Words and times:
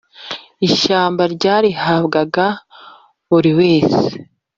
ishyamba 0.67 1.23
ryarihabwaga 1.35 2.45
buri 3.29 3.51
wese 3.59 4.03